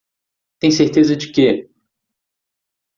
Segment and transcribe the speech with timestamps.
[0.57, 1.69] Tem certeza de que?